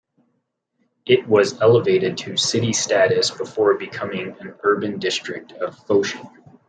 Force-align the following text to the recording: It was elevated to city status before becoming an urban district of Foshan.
It 1.05 1.27
was 1.27 1.61
elevated 1.61 2.17
to 2.17 2.35
city 2.35 2.73
status 2.73 3.29
before 3.29 3.75
becoming 3.75 4.35
an 4.39 4.55
urban 4.63 4.97
district 4.97 5.51
of 5.51 5.75
Foshan. 5.85 6.27